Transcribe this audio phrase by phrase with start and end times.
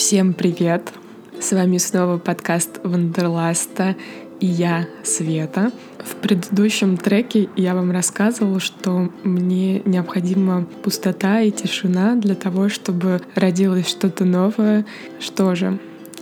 [0.00, 0.94] Всем привет!
[1.38, 3.96] С вами снова подкаст Wanderlust а
[4.40, 5.72] и я, Света.
[5.98, 13.20] В предыдущем треке я вам рассказывала, что мне необходима пустота и тишина для того, чтобы
[13.34, 14.86] родилось что-то новое.
[15.20, 15.78] Что же,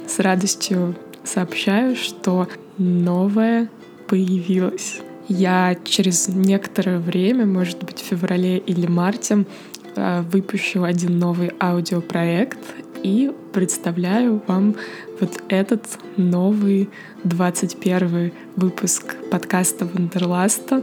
[0.08, 2.48] с радостью сообщаю, что
[2.78, 3.70] новое
[4.08, 5.00] появилось.
[5.28, 9.46] Я через некоторое время, может быть, в феврале или марте,
[9.94, 12.58] э, выпущу один новый аудиопроект
[13.04, 14.76] и представляю вам
[15.20, 16.88] вот этот новый
[17.24, 20.82] 21 выпуск подкаста Wanderlust а.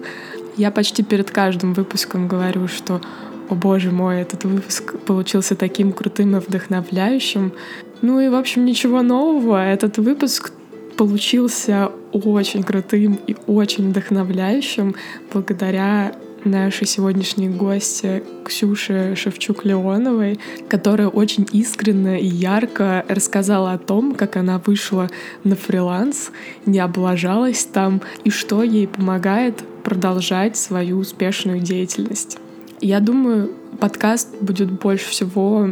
[0.58, 3.02] Я почти перед каждым выпуском говорю, что
[3.50, 7.54] о боже мой, этот выпуск получился таким крутым и вдохновляющим.
[8.02, 9.64] Ну и, в общем, ничего нового.
[9.64, 10.52] Этот выпуск
[10.98, 14.96] получился очень крутым и очень вдохновляющим
[15.32, 24.38] благодаря нашей сегодняшней гости Ксюше Шевчук-Леоновой, которая очень искренне и ярко рассказала о том, как
[24.38, 25.10] она вышла
[25.44, 26.32] на фриланс,
[26.66, 32.38] не облажалась там и что ей помогает продолжать свою успешную деятельность.
[32.82, 35.70] Я думаю, подкаст будет больше всего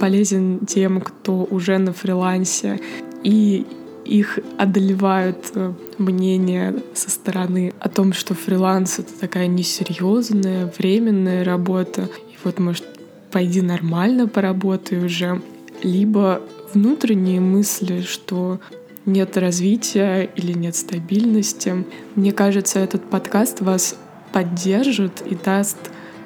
[0.00, 2.80] полезен тем, кто уже на фрилансе
[3.22, 3.66] и
[4.06, 12.08] их одолевают э, мнения со стороны о том, что фриланс— это такая несерьезная, временная работа.
[12.30, 12.84] И вот, может,
[13.30, 15.42] пойди нормально поработай уже.
[15.82, 16.40] Либо
[16.72, 18.60] внутренние мысли, что
[19.04, 21.84] нет развития или нет стабильности.
[22.14, 23.96] Мне кажется, этот подкаст вас
[24.32, 25.78] поддержит и даст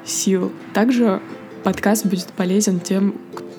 [0.04, 0.52] сил.
[0.72, 1.20] Также
[1.62, 3.49] подкаст будет полезен тем, кто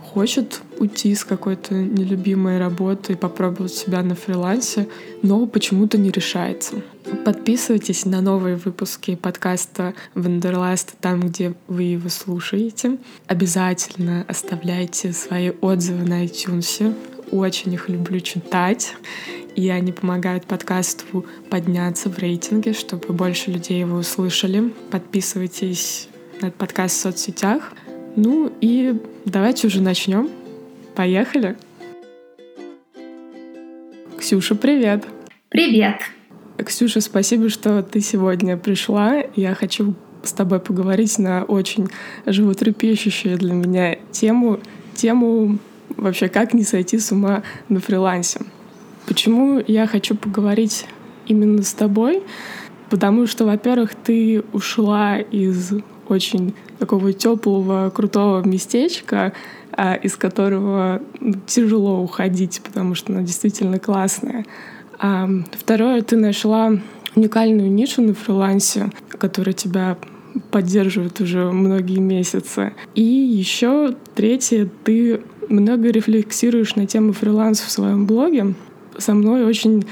[0.00, 4.88] хочет уйти с какой-то нелюбимой работы и попробовать себя на фрилансе,
[5.22, 6.76] но почему-то не решается.
[7.24, 12.98] Подписывайтесь на новые выпуски подкаста Wanderlust там, где вы его слушаете.
[13.26, 16.94] Обязательно оставляйте свои отзывы на iTunes.
[17.30, 18.94] Очень их люблю читать
[19.54, 24.74] и они помогают подкасту подняться в рейтинге, чтобы больше людей его услышали.
[24.90, 26.08] Подписывайтесь
[26.40, 27.72] на этот подкаст в соцсетях.
[28.16, 28.94] Ну и
[29.24, 30.30] давайте уже начнем.
[30.94, 31.56] Поехали.
[34.18, 35.04] Ксюша, привет.
[35.48, 35.96] Привет.
[36.64, 39.22] Ксюша, спасибо, что ты сегодня пришла.
[39.34, 41.88] Я хочу с тобой поговорить на очень
[42.24, 44.60] животрепещущую для меня тему,
[44.94, 45.58] тему
[45.96, 48.40] вообще как не сойти с ума на фрилансе.
[49.06, 50.86] Почему я хочу поговорить
[51.26, 52.22] именно с тобой?
[52.90, 55.72] Потому что, во-первых, ты ушла из
[56.08, 59.32] очень такого теплого, крутого местечка,
[59.72, 61.02] а, из которого
[61.46, 64.44] тяжело уходить, потому что она действительно классная.
[65.52, 66.72] Второе, ты нашла
[67.16, 69.98] уникальную нишу на фрилансе, которая тебя
[70.50, 72.72] поддерживает уже многие месяцы.
[72.94, 78.54] И еще третье, ты много рефлексируешь на тему фриланса в своем блоге.
[78.98, 79.84] Со мной очень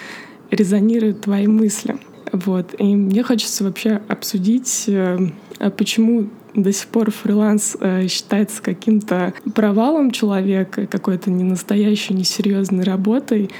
[0.51, 1.97] резонируют твои мысли.
[2.33, 2.75] Вот.
[2.79, 5.19] И мне хочется вообще обсудить, э,
[5.59, 13.51] а почему до сих пор фриланс э, считается каким-то провалом человека, какой-то ненастоящей, несерьезной работой.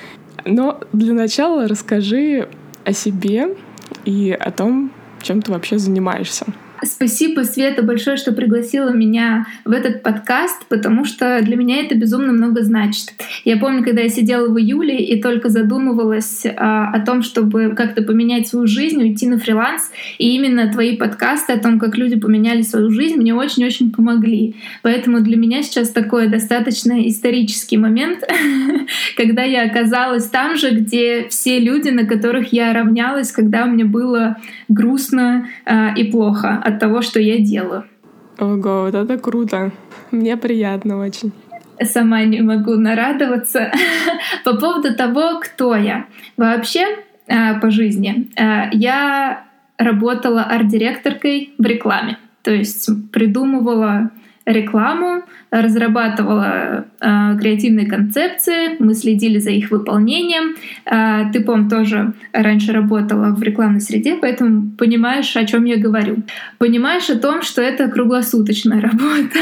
[0.45, 2.49] Но для начала расскажи
[2.85, 3.57] о себе
[4.05, 4.91] и о том,
[5.23, 6.47] чем ты вообще занимаешься.
[6.85, 12.33] Спасибо, Света, большое, что пригласила меня в этот подкаст, потому что для меня это безумно
[12.33, 13.13] много значит.
[13.45, 18.03] Я помню, когда я сидела в июле и только задумывалась а, о том, чтобы как-то
[18.03, 22.63] поменять свою жизнь, уйти на фриланс, и именно твои подкасты о том, как люди поменяли
[22.63, 24.57] свою жизнь, мне очень-очень помогли.
[24.83, 28.25] Поэтому для меня сейчас такой достаточно исторический момент,
[29.17, 34.37] когда я оказалась там же, где все люди, на которых я равнялась, когда мне было
[34.69, 37.85] грустно а, и плохо от того, что я делаю.
[38.39, 39.73] Ого, вот это круто.
[40.11, 41.33] Мне приятно очень.
[41.81, 43.73] Сама не могу нарадоваться.
[44.45, 46.07] По поводу того, кто я.
[46.37, 46.85] Вообще,
[47.29, 49.45] а, по жизни, а, я
[49.79, 52.19] работала арт-директоркой в рекламе.
[52.43, 54.11] То есть придумывала
[54.47, 60.57] рекламу, разрабатывала э, креативные концепции, мы следили за их выполнением.
[60.85, 66.17] Э, ты, пом, тоже раньше работала в рекламной среде, поэтому понимаешь, о чем я говорю.
[66.59, 69.39] Понимаешь о том, что это круглосуточная работа.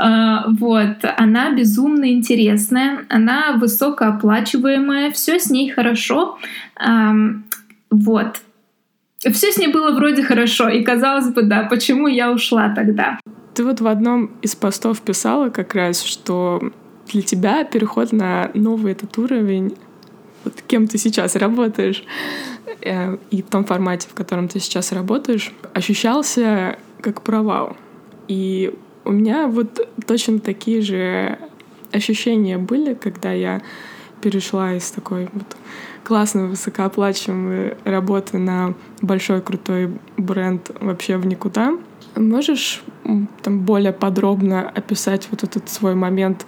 [0.00, 6.38] э, вот, она безумно интересная, она высокооплачиваемая, все с ней хорошо.
[6.78, 7.10] Э,
[7.90, 8.40] вот.
[9.18, 13.18] Все с ней было вроде хорошо, и казалось бы, да, почему я ушла тогда?
[13.54, 16.60] Ты вот в одном из постов писала как раз, что
[17.08, 19.76] для тебя переход на новый этот уровень,
[20.44, 22.04] вот кем ты сейчас работаешь,
[22.82, 27.76] э, и в том формате, в котором ты сейчас работаешь, ощущался как провал.
[28.28, 28.72] И
[29.04, 31.38] у меня вот точно такие же
[31.92, 33.62] ощущения были, когда я
[34.22, 35.56] перешла из такой вот
[36.04, 41.72] классной, высокооплачиваемой работы на большой крутой бренд вообще в никуда.
[42.16, 42.82] Можешь
[43.42, 46.46] там более подробно описать вот этот свой момент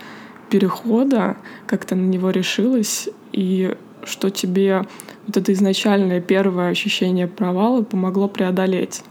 [0.51, 4.85] перехода, как ты на него решилась и что тебе
[5.27, 9.03] вот это изначальное первое ощущение провала помогло преодолеть?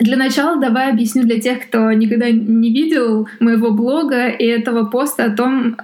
[0.00, 5.24] Для начала давай объясню для тех, кто никогда не видел моего блога и этого поста
[5.24, 5.76] о том,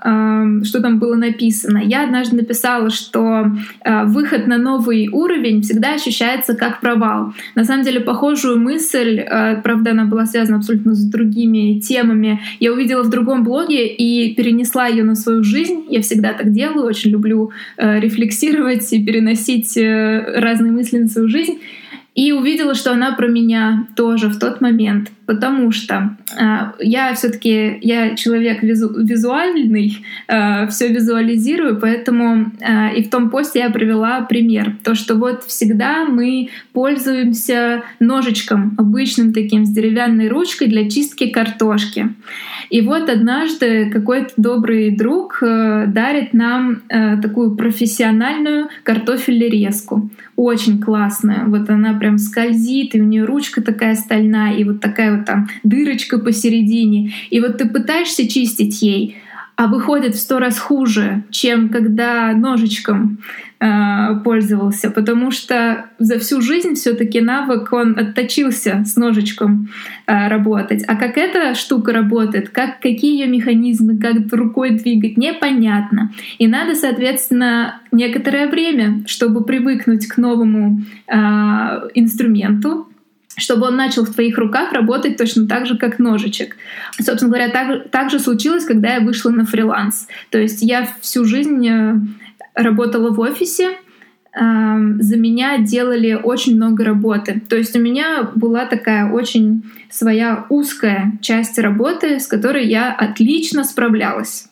[0.64, 1.78] что там было написано.
[1.78, 3.46] Я однажды написала, что
[3.84, 7.32] э, выход на новый уровень всегда ощущается как провал.
[7.54, 12.72] На самом деле похожую мысль, э, правда, она была связана абсолютно с другими темами, я
[12.72, 15.84] увидела в другом блоге и перенесла ее на свою жизнь.
[15.88, 21.58] Я всегда так делаю, очень люблю э, рефлексировать и переносить разные мысли на свою жизнь.
[22.14, 26.44] И увидела, что она про меня тоже в тот момент, потому что э,
[26.80, 33.60] я все-таки я человек визу, визуальный, э, все визуализирую, поэтому э, и в том посте
[33.60, 40.68] я привела пример, то что вот всегда мы пользуемся ножичком обычным таким с деревянной ручкой
[40.68, 42.10] для чистки картошки.
[42.70, 51.44] И вот однажды какой-то добрый друг э, дарит нам э, такую профессиональную картофелерезку, очень классная.
[51.46, 56.18] Вот она прям скользит, и у нее ручка такая стальная, и вот такая там дырочка
[56.18, 57.12] посередине.
[57.30, 59.16] И вот ты пытаешься чистить ей,
[59.56, 63.18] а выходит в сто раз хуже, чем когда ножичком
[63.60, 69.68] э, пользовался, потому что за всю жизнь все-таки навык он отточился с ножичком
[70.06, 70.82] э, работать.
[70.88, 76.10] А как эта штука работает, как какие ее механизмы, как рукой двигать, непонятно.
[76.38, 81.14] И надо, соответственно, некоторое время, чтобы привыкнуть к новому э,
[81.94, 82.88] инструменту,
[83.36, 86.56] чтобы он начал в твоих руках работать точно так же, как ножичек.
[86.98, 90.08] Собственно говоря, так, так же случилось, когда я вышла на фриланс.
[90.30, 91.94] То есть я всю жизнь э,
[92.54, 93.76] работала в офисе,
[94.32, 97.42] эм, за меня делали очень много работы.
[97.48, 103.64] То есть у меня была такая очень своя узкая часть работы, с которой я отлично
[103.64, 104.48] справлялась.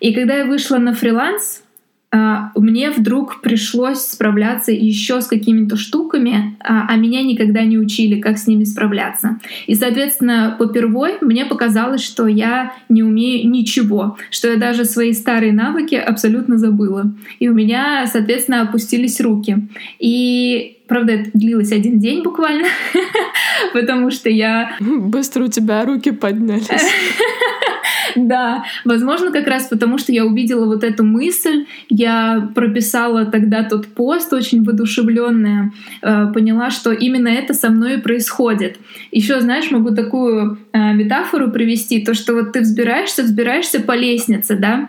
[0.00, 1.62] И когда я вышла на фриланс,
[2.12, 8.38] мне вдруг пришлось справляться еще с какими-то штуками, а, а меня никогда не учили, как
[8.38, 9.38] с ними справляться.
[9.66, 15.52] И, соответственно, попервой мне показалось, что я не умею ничего, что я даже свои старые
[15.52, 17.12] навыки абсолютно забыла.
[17.38, 19.68] И у меня, соответственно, опустились руки.
[19.98, 22.66] И Правда, это длилось один день буквально,
[23.72, 24.72] потому что я...
[24.80, 26.66] Быстро у тебя руки поднялись.
[28.16, 33.86] Да, возможно, как раз потому, что я увидела вот эту мысль, я прописала тогда тот
[33.86, 35.70] пост очень воодушевленная,
[36.02, 38.78] э, поняла, что именно это со мной и происходит.
[39.12, 44.56] Еще, знаешь, могу такую э, метафору привести, то, что вот ты взбираешься, взбираешься по лестнице,
[44.56, 44.88] да,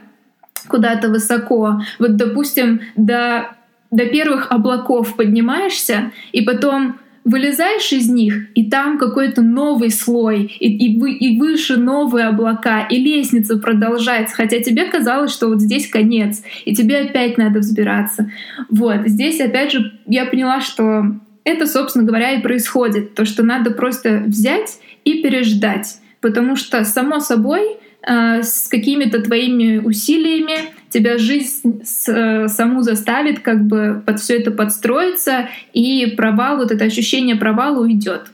[0.68, 1.80] куда-то высоко.
[2.00, 3.52] Вот, допустим, до
[3.92, 10.88] до первых облаков поднимаешься, и потом вылезаешь из них, и там какой-то новый слой, и,
[10.88, 15.88] и, вы, и выше новые облака, и лестница продолжается, хотя тебе казалось, что вот здесь
[15.88, 18.32] конец, и тебе опять надо взбираться.
[18.70, 23.72] Вот, здесь опять же я поняла, что это, собственно говоря, и происходит, то, что надо
[23.72, 30.56] просто взять и переждать, потому что, само собой, э, с какими-то твоими усилиями
[30.92, 36.86] тебя жизнь э, саму заставит как бы под все это подстроиться, и провал, вот это
[36.86, 38.32] ощущение провала уйдет.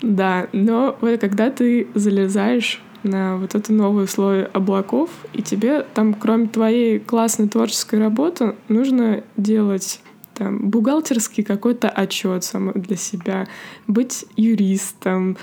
[0.00, 6.14] Да, но вот когда ты залезаешь на вот эту новую слой облаков, и тебе там,
[6.14, 10.00] кроме твоей классной творческой работы, нужно делать
[10.34, 13.48] там, бухгалтерский какой-то отчет сам для себя,
[13.86, 15.36] быть юристом,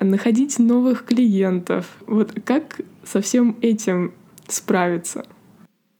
[0.00, 1.86] находить новых клиентов.
[2.06, 4.12] Вот как со всем этим
[4.48, 5.26] справиться?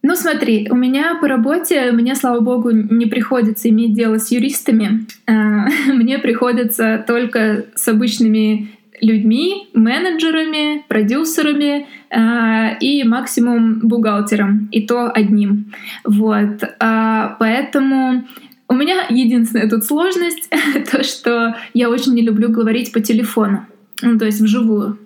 [0.02, 5.07] Ну смотри, у меня по работе, мне, слава богу, не приходится иметь дело с юристами.
[5.26, 15.11] А, мне приходится только с обычными людьми, менеджерами, продюсерами э, и максимум бухгалтером, и то
[15.11, 15.73] одним.
[16.05, 16.62] Вот.
[16.81, 18.26] А, поэтому
[18.69, 20.50] у меня единственная тут сложность
[20.90, 23.67] то, что я очень не люблю говорить по телефону,
[24.02, 24.99] ну то есть вживую.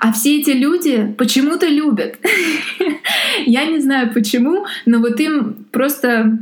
[0.00, 2.18] А все эти люди почему-то любят.
[3.46, 6.38] Я не знаю почему, но вот им просто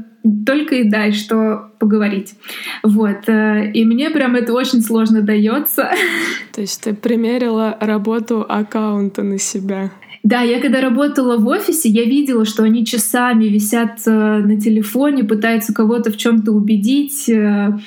[0.46, 2.34] только и дай, что поговорить.
[2.82, 3.28] Вот.
[3.28, 5.90] Э, и мне прям это очень сложно дается.
[6.52, 9.90] То есть ты примерила работу аккаунта на себя?
[10.22, 15.22] Да, я когда работала в офисе, я видела, что они часами висят э, на телефоне,
[15.22, 17.78] пытаются кого-то в чем-то убедить, э,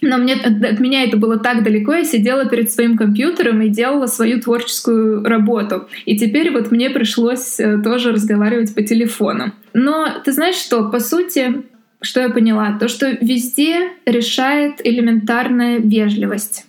[0.00, 4.06] но мне, от меня это было так далеко, я сидела перед своим компьютером и делала
[4.06, 5.88] свою творческую работу.
[6.04, 9.52] И теперь вот мне пришлось э, тоже разговаривать по телефону.
[9.72, 11.62] Но ты знаешь что, по сути,
[12.00, 12.78] что я поняла?
[12.78, 16.66] То, что везде решает элементарная вежливость.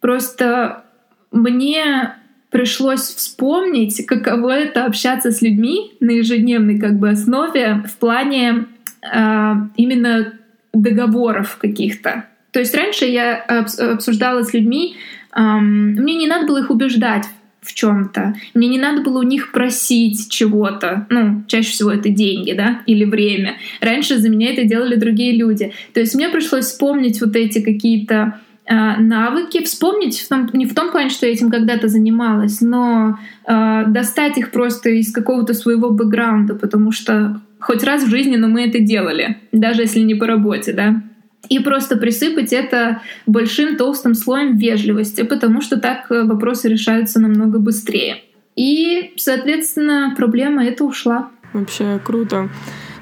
[0.00, 0.84] Просто
[1.30, 2.14] мне
[2.50, 8.66] пришлось вспомнить, каково это общаться с людьми на ежедневной как бы основе в плане
[9.02, 10.34] э, именно
[10.72, 12.26] договоров каких-то.
[12.52, 14.96] То есть раньше я обсуждала с людьми,
[15.34, 17.24] мне не надо было их убеждать
[17.62, 18.34] в чем-то.
[18.54, 21.06] Мне не надо было у них просить чего-то.
[21.10, 23.56] Ну, чаще всего это деньги, да, или время.
[23.80, 25.72] Раньше за меня это делали другие люди.
[25.94, 30.74] То есть мне пришлось вспомнить вот эти какие-то э, навыки, вспомнить в том, не в
[30.74, 35.90] том плане, что я этим когда-то занималась, но э, достать их просто из какого-то своего
[35.90, 40.26] бэкграунда, потому что хоть раз в жизни, но мы это делали, даже если не по
[40.26, 41.00] работе, да
[41.48, 47.58] и просто присыпать это большим толстым слоем вежливости, потому что так э, вопросы решаются намного
[47.58, 48.22] быстрее.
[48.56, 51.30] И, соответственно, проблема эта ушла.
[51.52, 52.48] Вообще круто.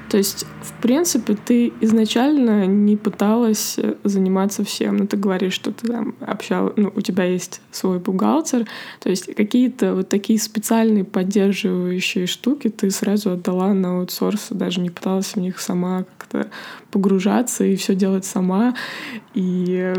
[0.09, 4.97] То есть, в принципе, ты изначально не пыталась э, заниматься всем.
[4.97, 8.65] Ну, ты говоришь, что ты там общал, ну, у тебя есть свой бухгалтер.
[8.99, 14.89] То есть какие-то вот такие специальные поддерживающие штуки ты сразу отдала на аутсорс, даже не
[14.89, 16.49] пыталась в них сама как-то
[16.91, 18.73] погружаться и все делать сама,
[19.33, 19.93] и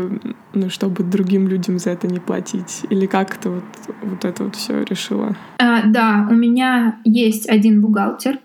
[0.53, 2.85] ну, чтобы другим людям за это не платить.
[2.89, 3.63] Или как ты вот,
[4.03, 5.35] вот это вот все решила?
[5.59, 8.39] А, да, у меня есть один бухгалтер,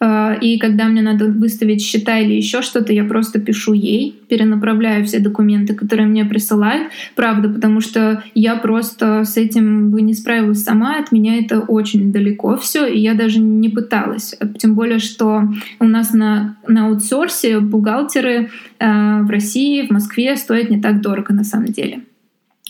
[0.00, 5.18] и когда мне надо выставить счета или еще что-то, я просто пишу ей, перенаправляю все
[5.18, 6.92] документы, которые мне присылают.
[7.14, 12.12] Правда, потому что я просто с этим бы не справилась сама, от меня это очень
[12.12, 14.34] далеко все, и я даже не пыталась.
[14.58, 15.42] Тем более, что
[15.80, 21.32] у нас на, на аутсорсе бухгалтеры э, в России, в Москве стоят не так дорого
[21.32, 22.00] на самом деле.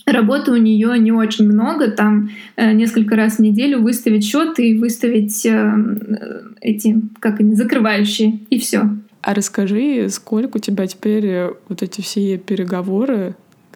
[0.07, 4.77] Работы у нее не очень много, там э, несколько раз в неделю выставить счет и
[4.77, 5.73] выставить э,
[6.61, 8.89] эти, как они, закрывающие, и все.
[9.21, 13.35] А расскажи, сколько у тебя теперь вот эти все переговоры,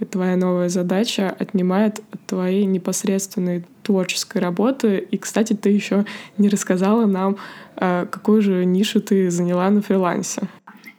[0.09, 5.05] твоя новая задача отнимает от твоей непосредственной творческой работы.
[5.11, 6.05] И, кстати, ты еще
[6.38, 7.35] не рассказала нам,
[7.75, 10.43] э, какую же нишу ты заняла на фрилансе.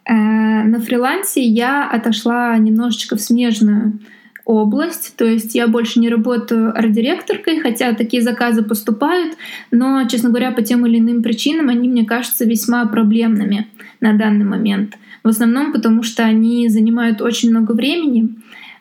[0.05, 3.99] На фрилансе я отошла немножечко в смежную
[4.45, 9.37] область, то есть я больше не работаю арт-директоркой, хотя такие заказы поступают,
[9.71, 13.69] но, честно говоря, по тем или иным причинам они, мне кажутся, весьма проблемными
[14.01, 14.99] на данный момент.
[15.23, 18.37] В основном потому, что они занимают очень много времени,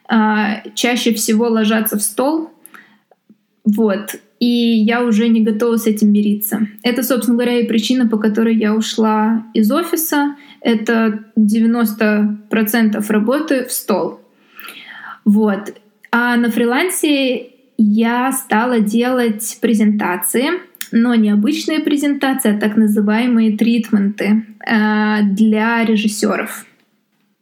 [0.07, 2.49] а, чаще всего ложатся в стол,
[3.63, 6.67] вот, и я уже не готова с этим мириться.
[6.81, 10.35] Это, собственно говоря, и причина, по которой я ушла из офиса.
[10.61, 14.20] Это 90% работы в стол.
[15.25, 15.73] Вот.
[16.11, 20.49] А на фрилансе я стала делать презентации,
[20.91, 26.65] но не обычные презентации, а так называемые тритменты э, для режиссеров.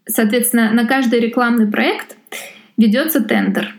[0.06, 2.18] Соответственно, на каждый рекламный проект
[2.78, 3.76] ведется тендер.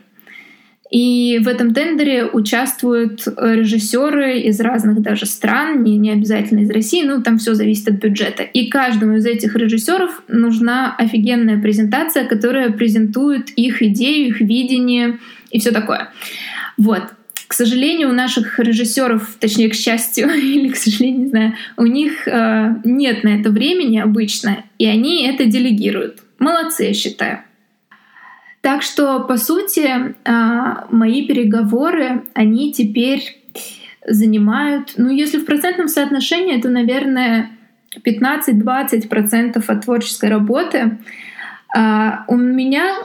[0.90, 7.04] И в этом тендере участвуют режиссеры из разных даже стран, не, не обязательно из России,
[7.04, 8.42] ну там все зависит от бюджета.
[8.42, 15.18] И каждому из этих режиссеров нужна офигенная презентация, которая презентует их идею, их видение
[15.50, 16.10] и все такое.
[16.76, 17.02] Вот.
[17.46, 22.26] К сожалению, у наших режиссеров, точнее, к счастью, или, к сожалению, не знаю, у них
[22.26, 26.18] э, нет на это времени обычно, и они это делегируют.
[26.38, 27.40] Молодцы, я считаю.
[28.60, 33.40] Так что, по сути, а, мои переговоры, они теперь
[34.06, 37.50] занимают, ну, если в процентном соотношении, это, наверное,
[38.04, 40.98] 15-20% от творческой работы.
[41.74, 42.96] А, у меня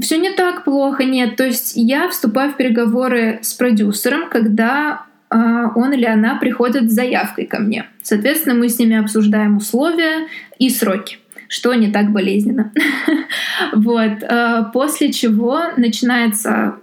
[0.00, 1.36] все не так плохо, нет.
[1.36, 6.94] То есть я вступаю в переговоры с продюсером, когда а, он или она приходит с
[6.94, 7.86] заявкой ко мне.
[8.02, 10.26] Соответственно, мы с ними обсуждаем условия
[10.58, 11.18] и сроки
[11.50, 12.72] что не так болезненно.
[13.74, 14.22] вот.
[14.22, 16.76] Э, после чего начинается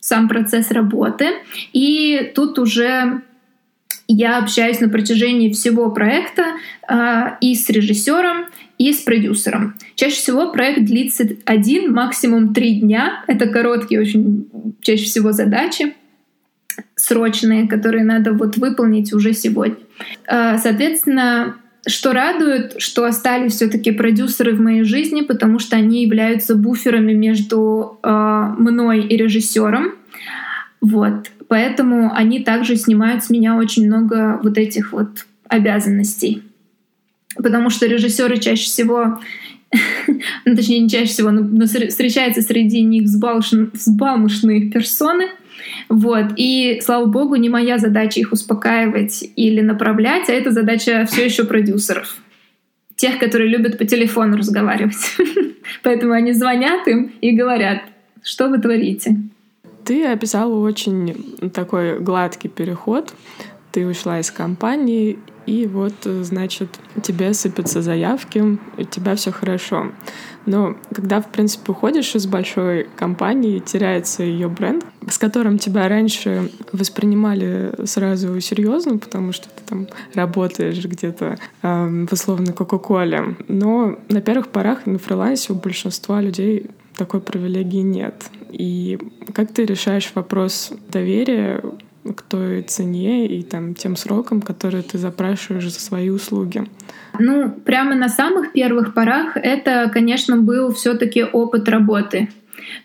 [0.00, 1.26] сам процесс работы,
[1.74, 3.20] и тут уже
[4.08, 6.54] я общаюсь на протяжении всего проекта
[6.88, 8.46] э, и с режиссером,
[8.78, 9.74] и с продюсером.
[9.94, 13.22] Чаще всего проект длится один, максимум три дня.
[13.26, 14.48] Это короткие очень
[14.80, 15.94] чаще всего задачи
[16.94, 19.76] срочные, которые надо вот выполнить уже сегодня.
[20.26, 26.54] Э, соответственно, что радует, что остались все-таки продюсеры в моей жизни, потому что они являются
[26.54, 28.08] буферами между э,
[28.58, 29.94] мной и режиссером.
[30.80, 31.30] Вот.
[31.48, 36.42] Поэтому они также снимают с меня очень много вот этих вот обязанностей.
[37.36, 39.18] Потому что режиссеры чаще всего
[40.44, 45.26] ну, точнее, не чаще всего, но встречается среди них взбалмошные персоны.
[45.88, 46.32] Вот.
[46.36, 51.44] И, слава богу, не моя задача их успокаивать или направлять, а это задача все еще
[51.44, 52.16] продюсеров.
[52.96, 55.16] Тех, которые любят по телефону разговаривать.
[55.82, 57.82] Поэтому они звонят им и говорят,
[58.22, 59.16] что вы творите.
[59.84, 63.14] Ты описала очень такой гладкий переход.
[63.72, 65.18] Ты ушла из компании
[65.48, 66.68] и вот, значит,
[67.02, 69.92] тебе сыпятся заявки, у тебя все хорошо.
[70.44, 76.50] Но когда, в принципе, уходишь из большой компании, теряется ее бренд, с которым тебя раньше
[76.72, 83.36] воспринимали сразу серьезно, потому что ты там работаешь где-то э, в условной Кока-Коле.
[83.48, 88.30] Но на первых порах на фрилансе у большинства людей такой привилегии нет.
[88.50, 88.98] И
[89.32, 91.62] как ты решаешь вопрос доверия
[92.04, 96.64] к той цене и там тем срокам, которые ты запрашиваешь за свои услуги?
[97.18, 102.28] Ну, прямо на самых первых порах это, конечно, был все-таки опыт работы.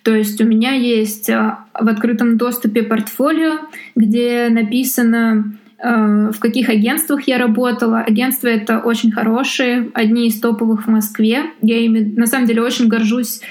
[0.03, 3.59] То есть у меня есть а, в открытом доступе портфолио,
[3.95, 7.99] где написано а, в каких агентствах я работала.
[7.99, 11.43] Агентства это очень хорошие, одни из топовых в Москве.
[11.61, 13.41] Я ими на самом деле очень горжусь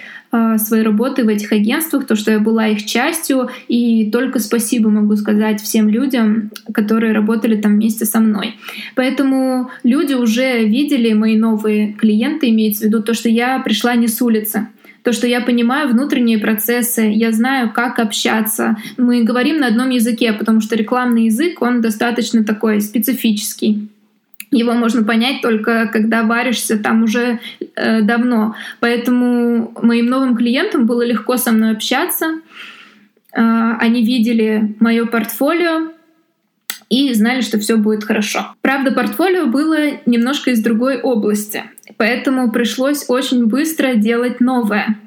[0.59, 5.15] своей работы в этих агентствах, то, что я была их частью, и только спасибо могу
[5.17, 8.57] сказать всем людям, которые работали там вместе со мной.
[8.95, 14.09] Поэтому люди уже видели мои новые клиенты, имеется в виду то, что я пришла не
[14.09, 14.69] с улицы
[15.03, 18.77] то, что я понимаю внутренние процессы, я знаю, как общаться.
[18.97, 23.89] Мы говорим на одном языке, потому что рекламный язык, он достаточно такой специфический.
[24.53, 27.41] Его можно понять только когда варишься там уже
[27.75, 28.55] э, давно.
[28.81, 32.41] Поэтому моим новым клиентам было легко со мной общаться.
[33.35, 35.93] Э, они видели мое портфолио
[36.91, 38.55] и знали, что все будет хорошо.
[38.61, 41.65] Правда, портфолио было немножко из другой области,
[41.97, 44.99] поэтому пришлось очень быстро делать новое.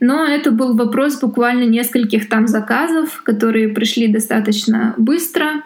[0.00, 5.62] Но это был вопрос буквально нескольких там заказов, которые пришли достаточно быстро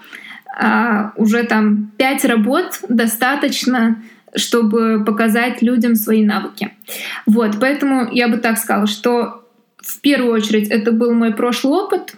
[0.58, 4.02] а, уже там пять работ достаточно,
[4.34, 6.72] чтобы показать людям свои навыки.
[7.26, 9.44] Вот, поэтому я бы так сказала, что
[9.76, 12.16] в первую очередь это был мой прошлый опыт,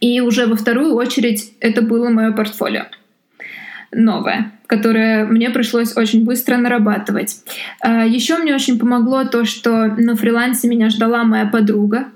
[0.00, 2.86] и уже во вторую очередь это было мое портфолио
[3.90, 7.38] новое, которое мне пришлось очень быстро нарабатывать.
[7.80, 12.08] А, Еще мне очень помогло то, что на фрилансе меня ждала моя подруга,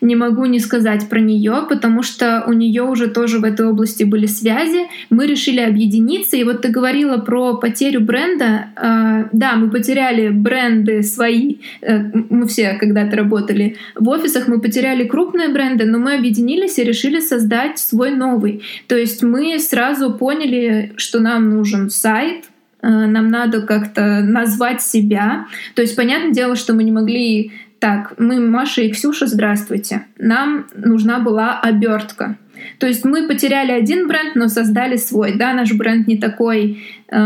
[0.00, 4.04] не могу не сказать про нее, потому что у нее уже тоже в этой области
[4.04, 4.86] были связи.
[5.10, 6.36] Мы решили объединиться.
[6.36, 8.66] И вот ты говорила про потерю бренда.
[8.76, 11.56] Э, да, мы потеряли бренды свои.
[11.82, 11.98] Э,
[12.30, 17.20] мы все когда-то работали в офисах, мы потеряли крупные бренды, но мы объединились и решили
[17.20, 18.62] создать свой новый.
[18.86, 22.44] То есть мы сразу поняли, что нам нужен сайт,
[22.82, 25.46] э, нам надо как-то назвать себя.
[25.74, 27.52] То есть, понятное дело, что мы не могли
[27.84, 30.06] так, мы Маша и Ксюша, здравствуйте.
[30.16, 32.38] Нам нужна была обертка.
[32.78, 35.36] То есть мы потеряли один бренд, но создали свой.
[35.36, 37.16] Да, наш бренд не такой э,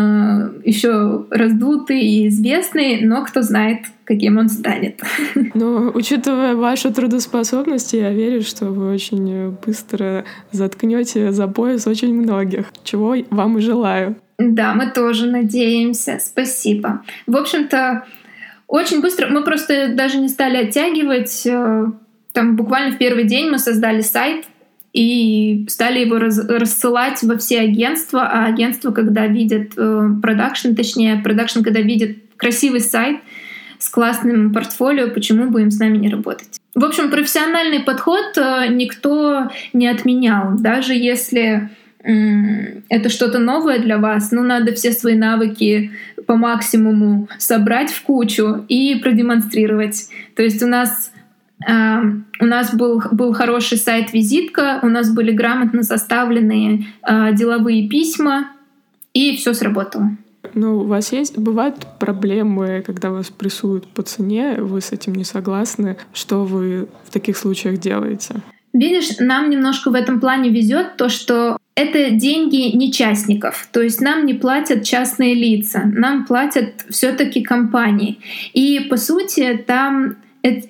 [0.65, 5.01] еще раздутый и известный, но кто знает, каким он станет.
[5.55, 12.73] Но учитывая вашу трудоспособность, я верю, что вы очень быстро заткнете за пояс очень многих,
[12.83, 14.17] чего вам и желаю.
[14.39, 16.19] Да, мы тоже надеемся.
[16.21, 17.03] Спасибо.
[17.27, 18.05] В общем-то,
[18.69, 21.47] очень быстро, мы просто даже не стали оттягивать.
[21.47, 21.87] Э,
[22.33, 24.45] там буквально в первый день мы создали сайт
[24.93, 28.29] и стали его раз, рассылать во все агентства.
[28.31, 33.21] А агентства, когда видят э, продакшн, точнее, продакшн, когда видят красивый сайт
[33.79, 36.61] с классным портфолио, почему бы им с нами не работать?
[36.75, 40.59] В общем, профессиональный подход э, никто не отменял.
[40.59, 45.91] Даже если это что-то новое для вас, ну, надо все свои навыки
[46.29, 50.09] по максимуму собрать в кучу и продемонстрировать.
[50.37, 51.11] То есть у нас
[51.69, 58.53] Uh, у нас был, был хороший сайт-визитка, у нас были грамотно составленные uh, деловые письма,
[59.13, 60.13] и все сработало.
[60.55, 65.25] Ну, у вас есть, бывают проблемы, когда вас прессуют по цене, вы с этим не
[65.25, 65.97] согласны?
[66.13, 68.37] Что вы в таких случаях делаете?
[68.73, 74.01] Видишь, нам немножко в этом плане везет то, что это деньги не частников, то есть
[74.01, 78.19] нам не платят частные лица, нам платят все-таки компании.
[78.53, 80.17] И по сути там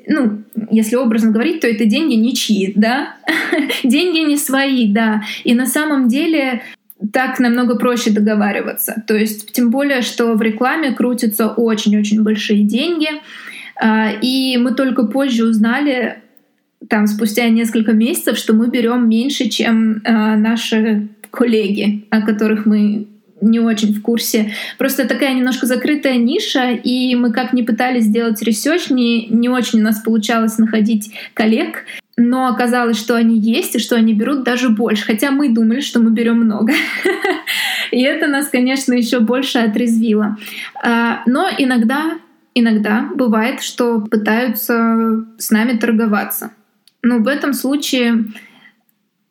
[0.07, 3.15] ну, если образно говорить, то это деньги ничьи, да?
[3.85, 5.23] деньги не свои, да.
[5.45, 6.63] И на самом деле
[7.13, 9.03] так намного проще договариваться.
[9.07, 13.09] То есть, тем более, что в рекламе крутятся очень-очень большие деньги.
[13.77, 16.23] А, и мы только позже узнали,
[16.89, 23.07] там спустя несколько месяцев, что мы берем меньше, чем э, наши коллеги, о которых мы
[23.41, 24.53] не очень в курсе.
[24.79, 29.81] Просто такая немножко закрытая ниша, и мы как ни пытались сделать research, не, не очень
[29.81, 31.85] у нас получалось находить коллег,
[32.17, 36.01] но оказалось, что они есть и что они берут даже больше, хотя мы думали, что
[36.01, 36.73] мы берем много.
[37.91, 40.37] И это нас, конечно, еще больше отрезвило.
[40.83, 42.19] А, но иногда,
[42.55, 46.51] иногда бывает, что пытаются с нами торговаться.
[47.03, 48.25] Но в этом случае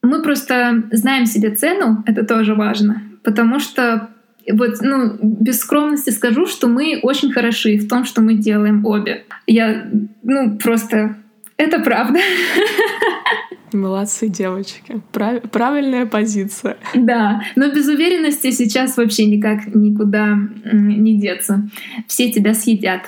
[0.01, 4.09] мы просто знаем себе цену, это тоже важно, потому что
[4.49, 9.25] вот, ну, без скромности скажу, что мы очень хороши в том, что мы делаем обе.
[9.45, 9.89] Я,
[10.23, 11.17] ну, просто
[11.57, 12.19] это правда.
[13.73, 15.01] Молодцы, девочки.
[15.11, 15.41] Прав...
[15.51, 16.77] Правильная позиция.
[16.95, 20.37] Да, но без уверенности сейчас вообще никак никуда
[20.71, 21.69] не деться.
[22.07, 23.01] Все тебя съедят.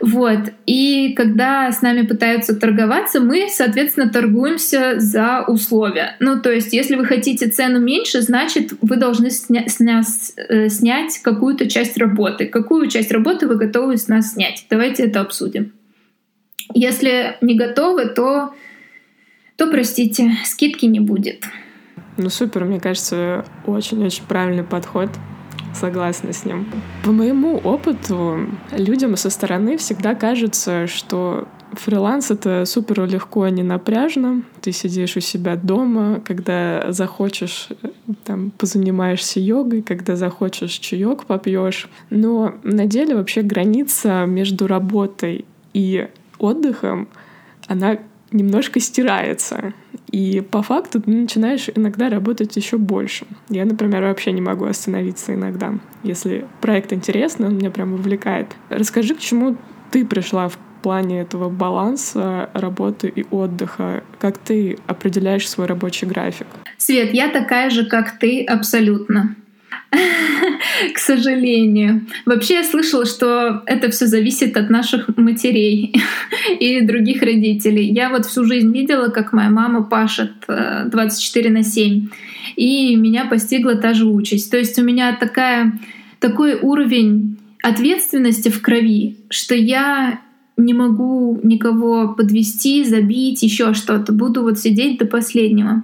[0.00, 0.52] Вот.
[0.66, 6.16] И когда с нами пытаются торговаться, мы, соответственно, торгуемся за условия.
[6.18, 10.02] Ну, то есть, если вы хотите цену меньше, значит, вы должны сня- сня-
[10.48, 12.46] э, снять какую-то часть работы.
[12.46, 14.66] Какую часть работы вы готовы с нас снять?
[14.68, 15.72] Давайте это обсудим.
[16.74, 18.54] Если не готовы, то,
[19.56, 21.44] то простите, скидки не будет.
[22.16, 25.10] Ну супер, мне кажется, очень-очень правильный подход.
[25.74, 26.66] Согласна с ним.
[27.02, 34.42] По моему опыту, людям со стороны всегда кажется, что фриланс— это супер легко, не напряжно.
[34.60, 37.68] Ты сидишь у себя дома, когда захочешь,
[38.24, 41.88] там, позанимаешься йогой, когда захочешь, чаек попьешь.
[42.10, 47.08] Но на деле вообще граница между работой и отдыхом,
[47.66, 47.98] она
[48.32, 49.72] немножко стирается.
[50.10, 53.26] И по факту ты начинаешь иногда работать еще больше.
[53.48, 55.74] Я, например, вообще не могу остановиться иногда.
[56.02, 58.48] Если проект интересный, он меня прям увлекает.
[58.68, 59.56] Расскажи, к чему
[59.90, 64.02] ты пришла в плане этого баланса работы и отдыха?
[64.18, 66.46] Как ты определяешь свой рабочий график?
[66.76, 69.36] Свет, я такая же, как ты, абсолютно.
[70.94, 72.06] К сожалению.
[72.24, 75.94] Вообще я слышала, что это все зависит от наших матерей
[76.60, 77.92] и других родителей.
[77.92, 82.08] Я вот всю жизнь видела, как моя мама пашет 24 э, на 7.
[82.56, 84.50] И меня постигла та же участь.
[84.50, 85.78] То есть у меня такая,
[86.20, 90.20] такой уровень ответственности в крови, что я
[90.64, 94.12] не могу никого подвести, забить, еще что-то.
[94.12, 95.82] Буду вот сидеть до последнего.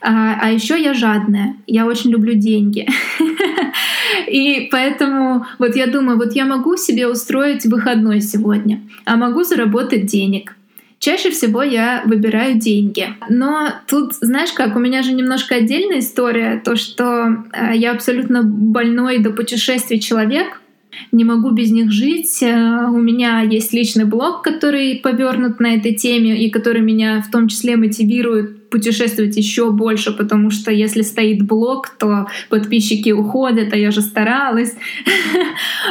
[0.00, 1.56] А, а еще я жадная.
[1.66, 2.86] Я очень люблю деньги.
[4.28, 10.06] И поэтому вот я думаю, вот я могу себе устроить выходной сегодня, а могу заработать
[10.06, 10.54] денег.
[11.02, 13.08] Чаще всего я выбираю деньги.
[13.28, 18.44] Но тут, знаешь как, у меня же немножко отдельная история, то, что э, я абсолютно
[18.44, 20.61] больной до путешествий человек,
[21.10, 22.42] не могу без них жить.
[22.42, 27.30] Э, у меня есть личный блог, который повернут на этой теме и который меня в
[27.30, 33.76] том числе мотивирует путешествовать еще больше, потому что если стоит блог, то подписчики уходят, а
[33.76, 34.74] я же старалась.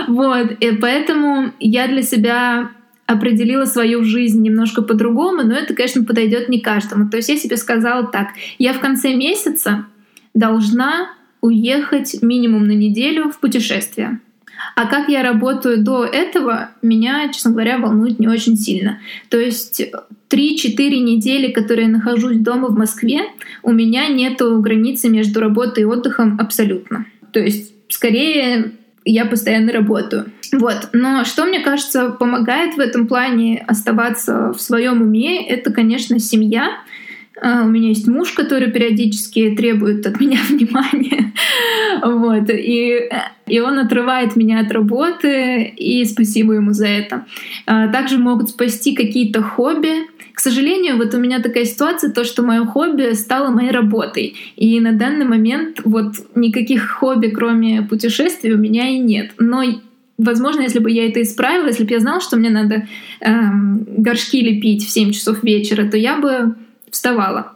[0.08, 2.72] Вот, и поэтому я для себя
[3.06, 7.10] определила свою жизнь немножко по-другому, но это, конечно, подойдет не каждому.
[7.10, 9.86] То есть я себе сказала так, я в конце месяца
[10.34, 11.10] должна
[11.42, 14.20] уехать минимум на неделю в путешествие.
[14.76, 19.00] А как я работаю до этого, меня, честно говоря, волнует не очень сильно.
[19.30, 19.82] То есть
[20.30, 23.24] 3-4 недели, которые я нахожусь дома в Москве,
[23.64, 27.06] у меня нет границы между работой и отдыхом абсолютно.
[27.32, 30.32] То есть скорее я постоянно работаю.
[30.52, 30.90] Вот.
[30.94, 36.78] Но что мне кажется помогает в этом плане оставаться в своем уме, это, конечно, семья.
[37.42, 41.34] А, у меня есть муж, который периодически требует от меня внимания.
[42.04, 42.50] Вот.
[42.50, 43.10] И,
[43.48, 47.26] и он отрывает меня от работы, и спасибо ему за это.
[47.66, 50.08] А, также могут спасти какие-то хобби.
[50.34, 54.36] К сожалению, вот у меня такая ситуация, то, что мое хобби стало моей работой.
[54.56, 59.32] И на данный момент вот никаких хобби, кроме путешествий, у меня и нет.
[59.40, 59.64] Но
[60.18, 62.88] Возможно, если бы я это исправила, если бы я знала, что мне надо
[63.22, 66.56] эм, горшки лепить в 7 часов вечера, то я бы
[66.92, 67.54] вставала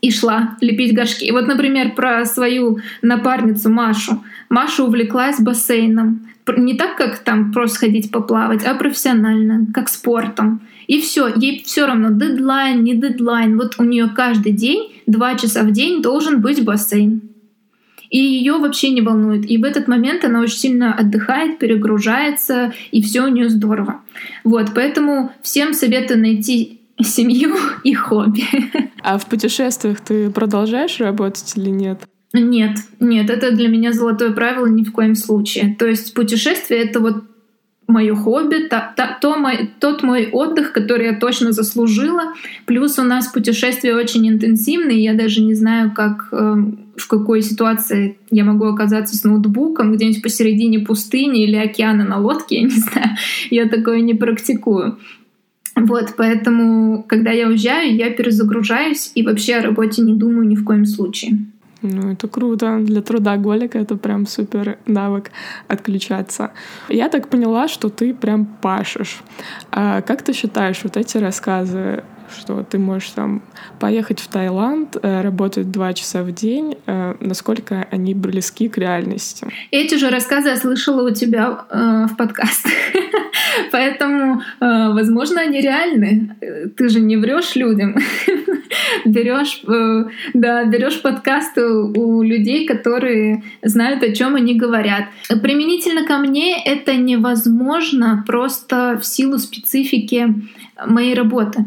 [0.00, 1.24] и шла лепить горшки.
[1.24, 4.22] И вот, например, про свою напарницу Машу.
[4.48, 6.28] Маша увлеклась бассейном.
[6.56, 10.60] Не так, как там просто ходить поплавать, а профессионально, как спортом.
[10.86, 13.58] И все, ей все равно дедлайн, не дедлайн.
[13.58, 17.20] Вот у нее каждый день, два часа в день должен быть бассейн.
[18.08, 19.48] И ее вообще не волнует.
[19.50, 24.00] И в этот момент она очень сильно отдыхает, перегружается, и все у нее здорово.
[24.44, 28.44] Вот, поэтому всем советую найти семью и хобби.
[29.02, 32.00] А в путешествиях ты продолжаешь работать или нет?
[32.32, 35.76] Нет, нет, это для меня золотое правило ни в коем случае.
[35.78, 37.24] То есть путешествие— это вот
[37.88, 42.34] мое хобби, та, та, то мой, тот мой отдых, который я точно заслужила.
[42.66, 46.54] Плюс у нас путешествия очень интенсивные, я даже не знаю, как э,
[46.96, 52.56] в какой ситуации я могу оказаться с ноутбуком где-нибудь посередине пустыни или океана на лодке,
[52.60, 53.16] я не знаю,
[53.50, 54.98] я такое не практикую.
[55.86, 60.64] Вот, поэтому, когда я уезжаю, я перезагружаюсь и вообще о работе не думаю ни в
[60.64, 61.38] коем случае.
[61.82, 62.78] Ну, это круто.
[62.80, 65.30] Для трудоголика это прям супер навык
[65.68, 66.50] отключаться.
[66.88, 69.20] Я так поняла, что ты прям пашешь.
[69.70, 72.02] А как ты считаешь, вот эти рассказы
[72.36, 73.42] что ты можешь там
[73.78, 79.46] поехать в Таиланд, э, работать два часа в день, э, насколько они близки к реальности.
[79.70, 82.72] Эти же рассказы я слышала у тебя э, в подкастах,
[83.72, 86.36] поэтому, э, возможно, они реальны.
[86.76, 87.96] Ты же не врешь людям,
[89.04, 95.04] берешь, э, да, берешь подкасты у людей, которые знают, о чем они говорят.
[95.42, 100.34] Применительно ко мне это невозможно просто в силу специфики
[100.86, 101.64] моей работы.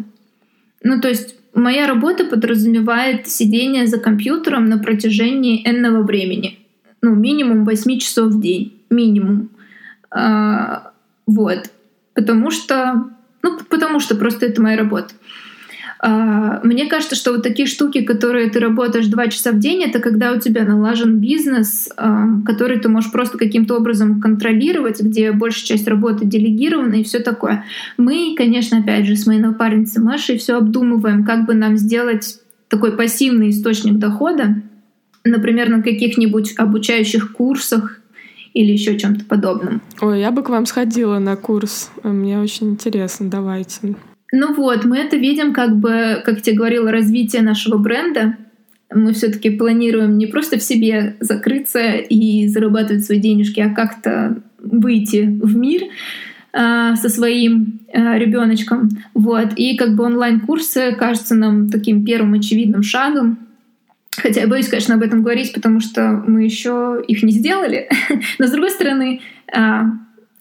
[0.84, 6.60] Ну, то есть моя работа подразумевает сидение за компьютером на протяжении энного времени.
[7.02, 8.82] Ну, минимум 8 часов в день.
[8.90, 9.50] Минимум.
[10.10, 10.92] А,
[11.26, 11.70] вот.
[12.14, 13.10] Потому что...
[13.44, 15.14] Ну, потому что просто это моя работа.
[16.04, 20.00] А, мне кажется, что вот такие штуки, которые ты работаешь два часа в день, это
[20.00, 25.66] когда у тебя налажен бизнес, а, который ты можешь просто каким-то образом контролировать, где большая
[25.66, 27.66] часть работы делегирована и все такое.
[27.98, 32.98] Мы, конечно, опять же, с моей напарницей Машей все обдумываем, как бы нам сделать такой
[32.98, 34.56] пассивный источник дохода,
[35.24, 38.00] например, на каких-нибудь обучающих курсах
[38.56, 39.84] или еще чем-то подобном.
[40.02, 41.92] Ой, я бы к вам сходила на курс.
[42.02, 43.30] Мне очень интересно.
[43.30, 43.96] Давайте.
[44.32, 48.38] Ну вот, мы это видим как бы, как тебе говорила, развитие нашего бренда.
[48.94, 55.24] Мы все-таки планируем не просто в себе закрыться и зарабатывать свои денежки, а как-то выйти
[55.42, 55.84] в мир
[56.54, 58.90] э, со своим э, ребеночком.
[59.14, 59.54] Вот.
[59.56, 63.40] И как бы онлайн-курсы кажутся нам таким первым очевидным шагом.
[64.18, 67.90] Хотя я боюсь, конечно, об этом говорить, потому что мы еще их не сделали.
[68.40, 69.22] Но с другой стороны,
[69.54, 69.82] э,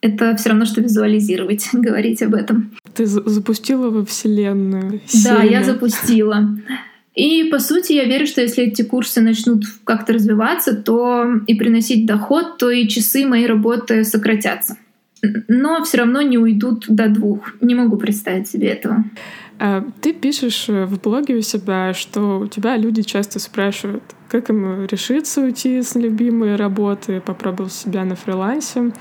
[0.01, 2.73] это все равно, что визуализировать, говорить об этом.
[2.95, 5.01] Ты запустила во Вселенную.
[5.07, 5.37] Семя.
[5.37, 6.57] Да, я запустила.
[7.15, 12.07] И по сути я верю, что если эти курсы начнут как-то развиваться, то и приносить
[12.07, 14.77] доход, то и часы моей работы сократятся.
[15.49, 17.53] Но все равно не уйдут до двух.
[17.61, 19.05] Не могу представить себе этого.
[19.59, 24.87] А, ты пишешь в блоге у себя, что у тебя люди часто спрашивают, как им
[24.87, 28.93] решиться уйти с любимой работы, попробовал себя на фрилансе.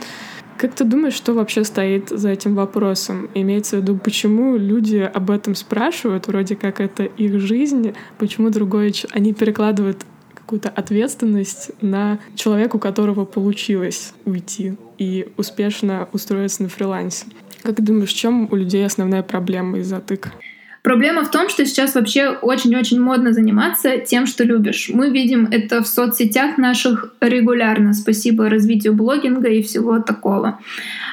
[0.60, 3.30] Как ты думаешь, что вообще стоит за этим вопросом?
[3.34, 8.92] Имеется в виду, почему люди об этом спрашивают, вроде как это их жизнь, почему другое...
[9.12, 17.28] Они перекладывают какую-то ответственность на человека, у которого получилось уйти и успешно устроиться на фрилансе.
[17.64, 20.34] Как думаешь, в чем у людей основная проблема из затыка?
[20.82, 24.90] Проблема в том, что сейчас вообще очень-очень модно заниматься тем, что любишь.
[24.94, 27.94] Мы видим это в соцсетях наших регулярно.
[27.94, 30.60] Спасибо развитию блогинга и всего такого.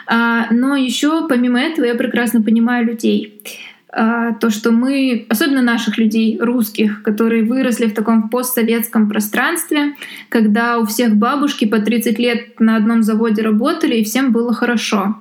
[0.07, 3.43] А, но еще помимо этого я прекрасно понимаю людей
[3.89, 9.95] а, то, что мы, особенно наших людей, русских, которые выросли в таком постсоветском пространстве,
[10.29, 15.17] когда у всех бабушки по 30 лет на одном заводе работали, и всем было хорошо.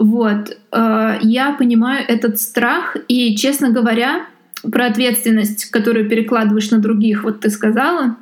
[0.00, 0.56] Вот.
[0.72, 4.24] Э, я понимаю этот страх, и, честно говоря,
[4.62, 8.16] про ответственность, которую перекладываешь на других, вот ты сказала,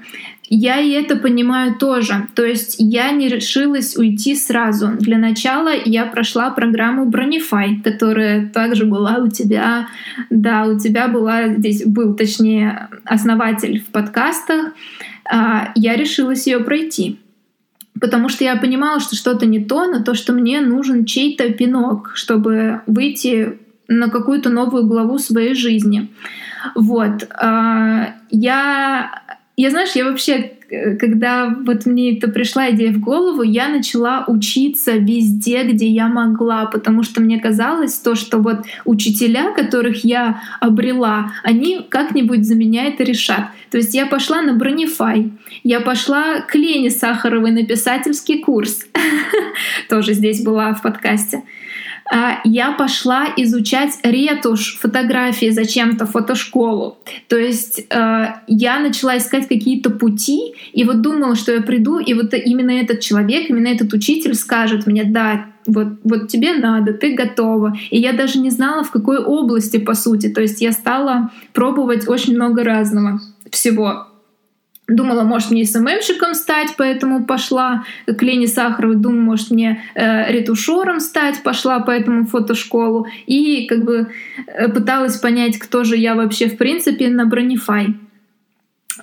[0.50, 2.26] я и это понимаю тоже.
[2.34, 4.88] То есть я не решилась уйти сразу.
[4.98, 9.88] Для начала я прошла программу Bronify, которая также была у тебя.
[10.30, 14.72] Да, у тебя была здесь был, точнее, основатель в подкастах.
[15.30, 17.18] А, я решилась ее пройти
[18.00, 22.12] потому что я понимала, что что-то не то, но то, что мне нужен чей-то пинок,
[22.14, 23.58] чтобы выйти
[23.88, 26.12] на какую-то новую главу своей жизни.
[26.74, 27.26] Вот.
[27.30, 29.22] А, я,
[29.56, 34.92] я знаешь, я вообще когда вот мне это пришла идея в голову, я начала учиться
[34.92, 41.32] везде, где я могла, потому что мне казалось то, что вот учителя, которых я обрела,
[41.42, 43.46] они как-нибудь за меня это решат.
[43.70, 45.32] То есть я пошла на бронефай,
[45.64, 48.86] я пошла к Лене Сахаровой на писательский курс,
[49.88, 51.42] тоже здесь была в подкасте.
[52.10, 56.98] А, я пошла изучать ретушь фотографии зачем-то фотошколу.
[57.28, 62.14] То есть э, я начала искать какие-то пути, и вот думала, что я приду, и
[62.14, 67.14] вот именно этот человек, именно этот учитель скажет мне, да, вот, вот тебе надо, ты
[67.14, 67.76] готова.
[67.90, 70.28] И я даже не знала, в какой области, по сути.
[70.28, 74.07] То есть я стала пробовать очень много разного всего.
[74.88, 78.96] Думала, может, мне СММщиком стать, поэтому пошла к Лене Сахаровой.
[78.96, 83.06] Думала, может, мне э, ретушером стать, пошла поэтому в фотошколу.
[83.26, 84.08] И как бы
[84.46, 87.96] э, пыталась понять, кто же я вообще в принципе на Бронифай.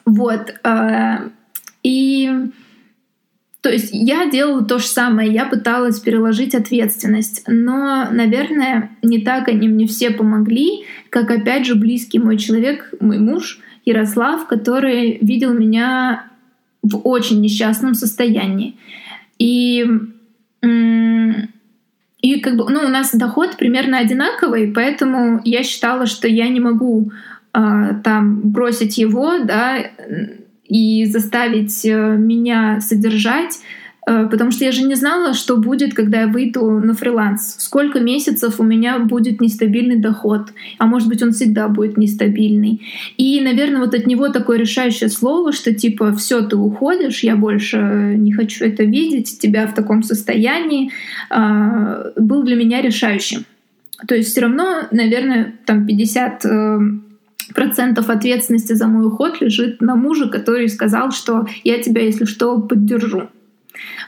[0.06, 0.56] Вот.
[0.64, 1.30] Э,
[1.84, 2.32] и
[3.62, 9.48] то есть я делала то же самое, я пыталась переложить ответственность, но, наверное, не так
[9.50, 15.54] они мне все помогли, как опять же близкий мой человек, мой муж— Ярослав, который видел
[15.54, 16.28] меня
[16.82, 18.76] в очень несчастном состоянии.
[19.38, 19.86] И,
[20.62, 26.60] и как бы, ну, у нас доход примерно одинаковый, поэтому я считала, что я не
[26.60, 27.12] могу
[27.54, 27.60] э,
[28.04, 29.78] там бросить его, да,
[30.64, 33.60] и заставить э, меня содержать
[34.06, 37.56] потому что я же не знала, что будет, когда я выйду на фриланс.
[37.58, 42.82] Сколько месяцев у меня будет нестабильный доход, а может быть он всегда будет нестабильный.
[43.18, 48.16] И, наверное, вот от него такое решающее слово, что типа все, ты уходишь, я больше
[48.18, 50.92] не хочу это видеть, тебя в таком состоянии,
[51.30, 53.46] а, был для меня решающим.
[54.08, 56.80] То есть все равно, наверное, там 50 э,
[57.54, 62.60] процентов ответственности за мой уход лежит на муже, который сказал, что я тебя, если что,
[62.60, 63.30] поддержу.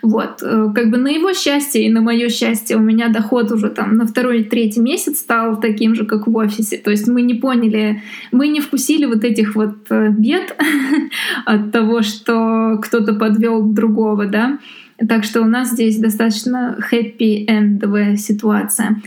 [0.01, 3.69] Вот, э, как бы на его счастье и на мое счастье у меня доход уже
[3.69, 6.77] там на второй, третий месяц стал таким же, как в офисе.
[6.77, 8.01] То есть мы не поняли,
[8.31, 10.55] мы не вкусили вот этих вот э, бед
[11.45, 14.59] от того, что кто-то подвел другого, да.
[15.07, 19.01] Так что у нас здесь достаточно хэппи-эндовая ситуация.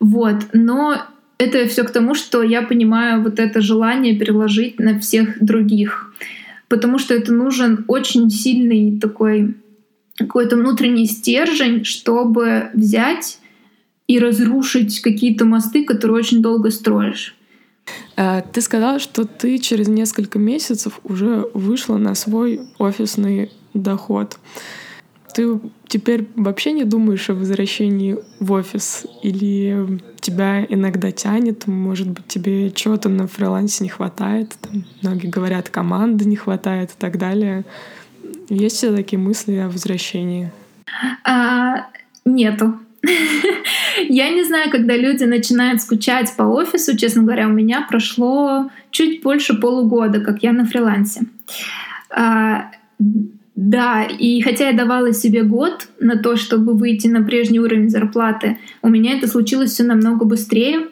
[0.00, 0.96] Вот, но
[1.38, 6.12] это все к тому, что я понимаю вот это желание переложить на всех других,
[6.68, 9.54] потому что это нужен очень сильный такой
[10.16, 13.38] какой-то внутренний стержень, чтобы взять
[14.06, 17.36] и разрушить какие-то мосты, которые очень долго строишь.
[18.16, 24.38] А, ты сказала, что ты через несколько месяцев уже вышла на свой офисный доход.
[25.34, 29.04] Ты теперь вообще не думаешь о возвращении в офис?
[29.22, 31.66] Или тебя иногда тянет?
[31.66, 34.56] Может быть, тебе чего-то на фрилансе не хватает?
[34.62, 37.66] Там многие говорят, команды не хватает и так далее.
[38.48, 40.50] Есть ли такие мысли о возвращении?
[41.24, 41.86] А,
[42.24, 42.74] нету.
[44.08, 49.22] Я не знаю, когда люди начинают скучать по офису, честно говоря, у меня прошло чуть
[49.22, 51.22] больше полугода, как я на фрилансе.
[52.10, 52.70] А,
[53.54, 58.58] да, и хотя я давала себе год на то, чтобы выйти на прежний уровень зарплаты,
[58.82, 60.88] у меня это случилось все намного быстрее.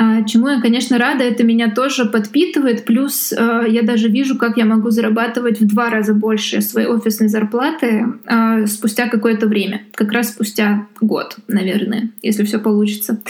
[0.00, 2.84] А, чему я, конечно, рада, это меня тоже подпитывает.
[2.84, 7.26] Плюс э, я даже вижу, как я могу зарабатывать в два раза больше своей офисной
[7.26, 9.82] зарплаты э, спустя какое-то время.
[9.94, 13.20] Как раз спустя год, наверное, если все получится.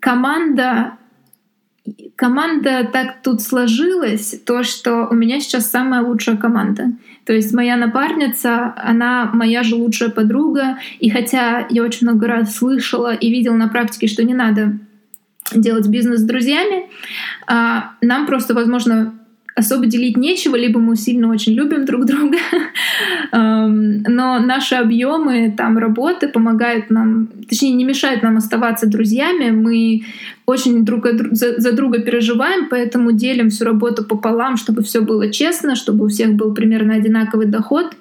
[0.00, 0.98] Команда
[2.16, 6.92] команда так тут сложилась, то, что у меня сейчас самая лучшая команда.
[7.24, 10.78] То есть моя напарница, она моя же лучшая подруга.
[11.00, 14.78] И хотя я очень много раз слышала и видела на практике, что не надо
[15.54, 16.86] делать бизнес с друзьями,
[17.46, 19.14] а, нам просто, возможно,
[19.56, 22.38] особо делить нечего, либо мы сильно очень любим друг друга,
[23.32, 30.02] но наши объемы там работы помогают нам, точнее не мешают нам оставаться друзьями, мы
[30.46, 36.04] очень друг за друга переживаем, поэтому делим всю работу пополам, чтобы все было честно, чтобы
[36.04, 37.94] у всех был примерно одинаковый доход.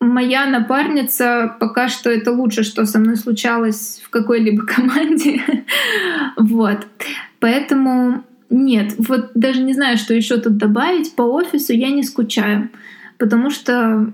[0.00, 5.42] Моя напарница пока что это лучше, что со мной случалось в какой-либо команде.
[6.36, 6.86] вот.
[7.38, 11.14] Поэтому нет, вот даже не знаю, что еще тут добавить.
[11.14, 12.68] По офису я не скучаю,
[13.16, 14.12] потому что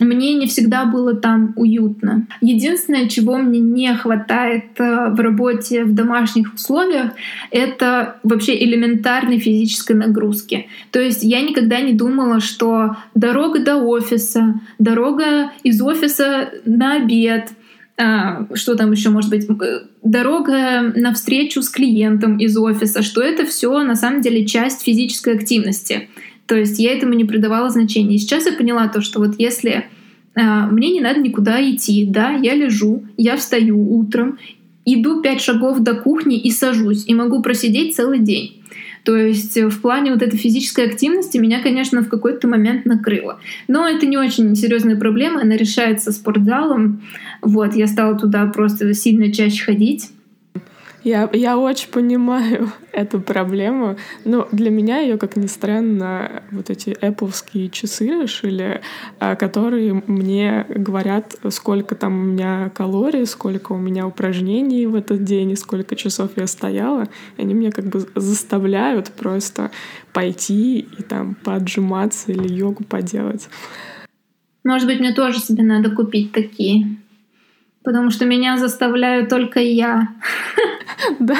[0.00, 2.26] мне не всегда было там уютно.
[2.40, 7.12] Единственное, чего мне не хватает э, в работе в домашних условиях,
[7.52, 10.66] это вообще элементарной физической нагрузки.
[10.90, 17.50] То есть я никогда не думала, что дорога до офиса, дорога из офиса на обед—
[17.96, 23.20] а, что там еще может быть, э, дорога на встречу с клиентом из офиса, что
[23.20, 26.08] это все на самом деле часть физической активности.
[26.46, 28.16] То есть я этому не придавала значения.
[28.16, 29.84] И сейчас я поняла то, что вот если
[30.34, 34.38] а, мне не надо никуда идти, да, я лежу, я встаю утром,
[34.84, 38.60] иду пять шагов до кухни и сажусь, и могу просидеть целый день.
[39.04, 43.38] То есть э, в плане вот этой физической активности меня, конечно, в какой-то момент накрыло.
[43.68, 47.02] Но это не очень серьезная проблема, она решается спортзалом.
[47.42, 50.10] Вот, я стала туда просто сильно чаще ходить.
[51.04, 53.96] Я, я очень понимаю эту проблему.
[54.24, 58.80] Но для меня ее, как ни странно, вот эти Appleские часы решили,
[59.20, 65.24] а, которые мне говорят, сколько там у меня калорий, сколько у меня упражнений в этот
[65.24, 67.08] день и сколько часов я стояла.
[67.36, 69.70] Они меня как бы заставляют просто
[70.14, 73.48] пойти и там поджиматься или йогу поделать.
[74.64, 76.96] Может быть, мне тоже себе надо купить такие.
[77.84, 80.08] Потому что меня заставляю только я.
[81.18, 81.36] Да,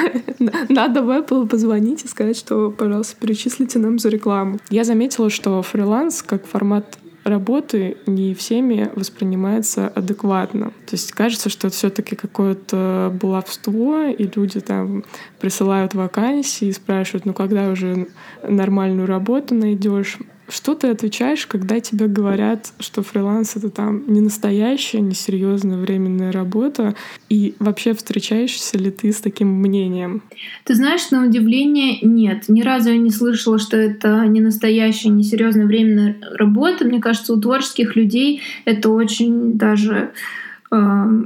[0.69, 4.59] надо в Apple позвонить и сказать, что, пожалуйста, перечислите нам за рекламу.
[4.69, 10.67] Я заметила, что фриланс как формат работы не всеми воспринимается адекватно.
[10.85, 15.03] То есть кажется, что это все-таки какое-то баловство, и люди там
[15.39, 18.07] присылают вакансии и спрашивают, ну когда уже
[18.47, 20.19] нормальную работу найдешь.
[20.47, 26.31] Что ты отвечаешь, когда тебе говорят, что фриланс— это там не настоящая, не серьезная временная
[26.31, 26.95] работа?
[27.29, 30.21] И вообще встречаешься ли ты с таким мнением?
[30.63, 32.47] Ты знаешь, на удивление нет.
[32.47, 36.85] Ни разу я не слышала, что это не настоящая, не серьезная временная работа.
[36.85, 40.11] Мне кажется, у творческих людей это очень даже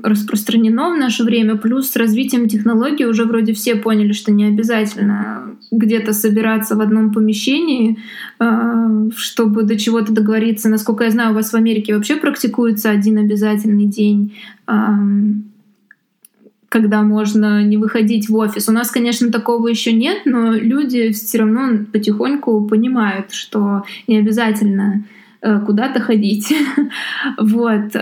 [0.03, 1.55] распространено в наше время.
[1.55, 7.11] Плюс с развитием технологий уже вроде все поняли, что не обязательно где-то собираться в одном
[7.11, 7.97] помещении,
[8.39, 10.69] э, чтобы до чего-то договориться.
[10.69, 14.35] Насколько я знаю, у вас в Америке вообще практикуется один обязательный день
[14.67, 15.49] эм,
[16.69, 18.69] когда можно не выходить в офис.
[18.69, 25.03] У нас, конечно, такого еще нет, но люди все равно потихоньку понимают, что не обязательно
[25.41, 26.53] э, куда-то ходить.
[27.37, 27.95] вот.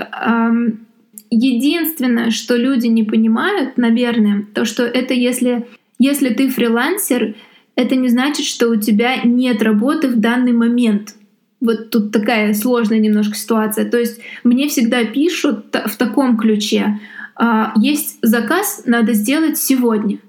[1.29, 5.67] Единственное, что люди не понимают, наверное, то, что это если,
[5.99, 7.35] если ты фрилансер,
[7.75, 11.15] это не значит, что у тебя нет работы в данный момент.
[11.59, 13.89] Вот тут такая сложная немножко ситуация.
[13.89, 16.99] То есть мне всегда пишут в таком ключе.
[17.35, 20.19] «А, есть заказ, надо сделать сегодня.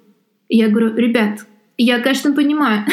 [0.51, 1.47] я говорю, ребят,
[1.79, 2.85] я, конечно, понимаю,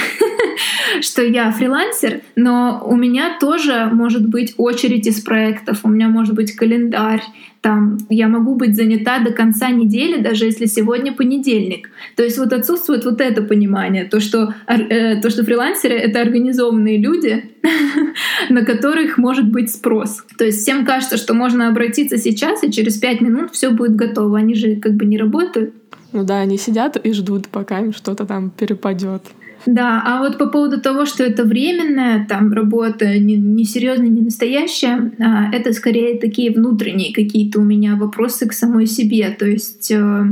[1.01, 6.36] что я фрилансер, но у меня тоже может быть очередь из проектов, у меня может
[6.36, 7.23] быть календарь,
[7.61, 11.89] там я могу быть занята до конца недели, даже если сегодня понедельник.
[12.15, 16.99] То есть вот отсутствует вот это понимание, то, что, э, то, что фрилансеры— это организованные
[16.99, 17.43] люди,
[18.51, 20.23] на которых может быть спрос.
[20.38, 24.38] То есть всем кажется, что можно обратиться сейчас, и через пять минут все будет готово.
[24.38, 25.73] Они же как бы не работают.
[26.16, 29.22] Ну да, они сидят и ждут, пока им что-то там перепадет.
[29.66, 35.11] Да, а вот по поводу того, что это временная там работа, не, серьезная, не настоящая,
[35.20, 39.30] а, это скорее такие внутренние какие-то у меня вопросы к самой себе.
[39.32, 40.26] То есть э,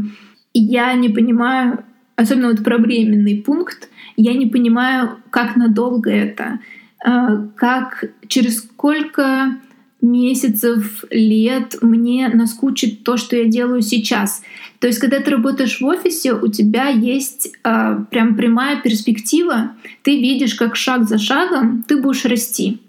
[0.54, 1.84] я не понимаю,
[2.16, 6.60] особенно вот про временный пункт, я не понимаю, как надолго это,
[7.06, 9.58] э, как через сколько
[10.04, 14.44] месяцев, лет мне наскучит то, что я делаю сейчас.
[14.80, 19.72] То есть, когда ты работаешь в офисе, у тебя есть э, прям прямая перспектива,
[20.04, 22.82] ты видишь, как шаг за шагом ты будешь расти.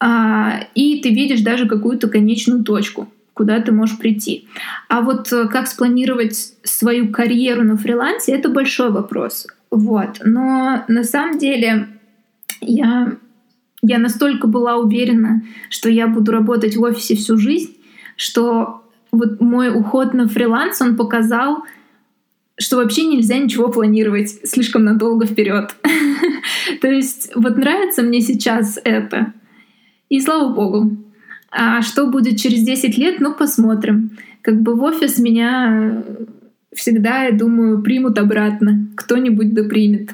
[0.00, 4.46] А, и ты видишь даже какую-то конечную точку, куда ты можешь прийти.
[4.88, 9.48] А вот э, как спланировать свою карьеру на фрилансе, это большой вопрос.
[9.72, 10.20] Вот.
[10.24, 11.88] Но на самом деле
[12.60, 13.16] я
[13.82, 17.76] я настолько была уверена, что я буду работать в офисе всю жизнь,
[18.16, 21.64] что вот мой уход на фриланс, он показал,
[22.58, 25.74] что вообще нельзя ничего планировать слишком надолго вперед.
[26.80, 29.32] То есть вот нравится мне сейчас это.
[30.08, 30.96] И слава богу.
[31.50, 34.10] А что будет через 10 лет, ну посмотрим.
[34.42, 36.02] Как бы в офис меня
[36.74, 38.88] всегда, я думаю, примут обратно.
[38.96, 40.10] Кто-нибудь да примет.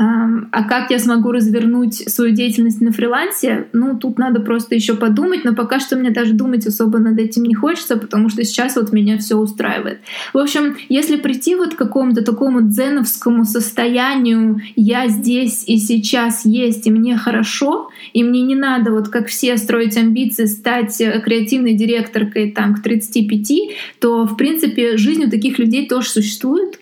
[0.00, 3.66] А как я смогу развернуть свою деятельность на фрилансе?
[3.72, 7.42] Ну, тут надо просто еще подумать, но пока что мне даже думать особо над этим
[7.42, 9.98] не хочется, потому что сейчас вот меня все устраивает.
[10.32, 16.86] В общем, если прийти вот к какому-то такому дзеновскому состоянию, я здесь и сейчас есть,
[16.86, 21.74] и мне хорошо, и мне не надо вот как все строить амбиции стать э, креативной
[21.74, 26.78] директоркой там к 35, то, в принципе, жизнь у таких людей тоже существует,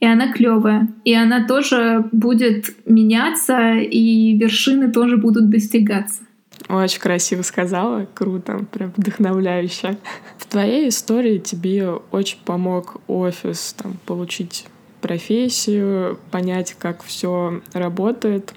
[0.00, 0.88] и она клевая.
[1.04, 6.22] И она тоже будет меняться, и вершины тоже будут достигаться.
[6.68, 9.96] Очень красиво сказала, круто, прям вдохновляюще.
[10.36, 14.66] В твоей истории тебе очень помог офис там, получить
[15.00, 18.54] профессию, понять, как все работает.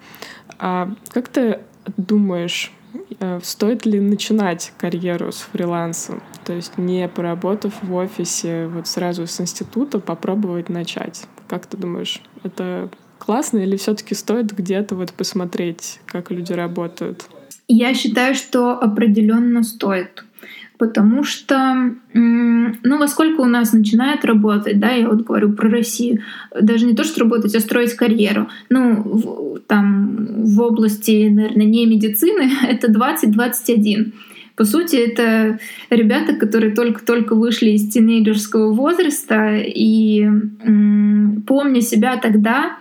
[0.60, 1.60] А как ты
[1.98, 2.72] думаешь,
[3.20, 6.22] э, стоит ли начинать карьеру с фрилансом?
[6.44, 11.26] То есть не поработав в офисе, вот сразу с института попробовать начать.
[11.52, 12.90] Как ты думаешь, это
[13.20, 17.26] классно или все-таки стоит где-то вот посмотреть, как люди работают?
[17.68, 20.24] Я считаю, что определенно стоит.
[20.78, 26.22] потому что, ну, во сколько у нас начинает работать, да, я вот говорю про Россию,
[26.60, 31.86] даже не то, что работать, а строить карьеру, ну, в, там в области, наверное, не
[31.86, 34.14] медицины, это 20-21.
[34.56, 40.28] По сути, это ребята, которые только-только вышли из тинейджерского возраста, и
[41.48, 42.78] помня себя тогда,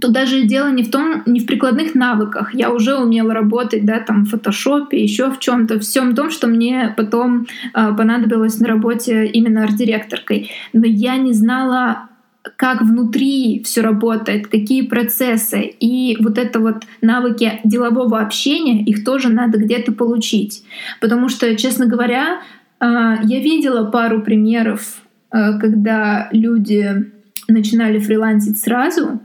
[0.00, 2.54] то даже дело не в том, не в прикладных навыках.
[2.54, 6.92] Я уже умела работать, да, там в фотошопе, еще в чем-то, всем том, что мне
[6.96, 10.50] потом э, понадобилось на работе именно арт-директоркой.
[10.72, 12.08] Но я не знала
[12.56, 15.62] как внутри все работает, какие процессы.
[15.62, 20.62] И вот это вот навыки делового общения, их тоже надо где-то получить.
[21.00, 22.40] Потому что, честно говоря,
[22.80, 22.84] э,
[23.22, 27.10] я видела пару примеров, э, когда люди
[27.48, 29.20] начинали фрилансить сразу,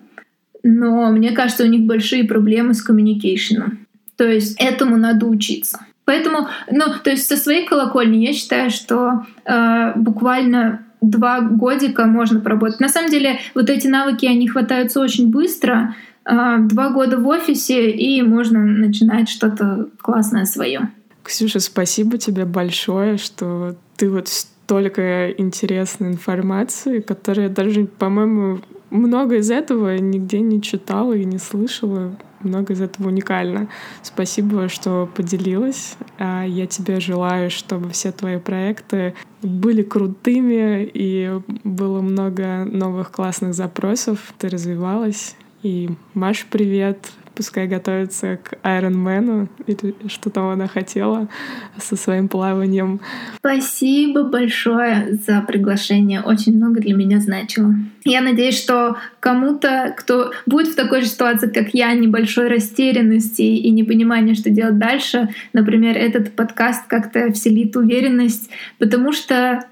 [0.64, 3.86] но мне кажется, у них большие проблемы с коммуникейшеном.
[4.16, 5.80] То есть этому надо учиться.
[6.06, 12.40] Поэтому, ну, то есть со своей колокольни я считаю, что э, буквально два годика можно
[12.40, 12.80] поработать.
[12.80, 15.96] На самом деле, вот эти навыки, они хватаются очень быстро.
[16.26, 20.90] Э, два года в офисе, и можно начинать что-то классное свое.
[21.24, 29.52] Ксюша, спасибо тебе большое, что ты вот столько интересной информации, которая даже, по-моему, много из
[29.52, 32.16] этого нигде не читала и не слышала.
[32.42, 33.68] Много из этого уникально.
[34.02, 35.98] Спасибо, что поделилась.
[36.18, 43.54] А я тебе желаю, чтобы все твои проекты были крутыми и было много новых классных
[43.54, 44.34] запросов.
[44.38, 45.36] Ты развивалась.
[45.64, 51.30] И Маш, привет пускай готовится к Айронмену или что там она хотела
[51.78, 53.00] со своим плаванием.
[53.38, 56.20] Спасибо большое за приглашение.
[56.20, 57.74] Очень много для меня значило.
[58.04, 63.72] Я надеюсь, что кому-то, кто будет в такой же ситуации, как я, небольшой растерянности и
[63.72, 69.64] непонимания, что делать дальше, например, этот подкаст как-то вселит уверенность, потому что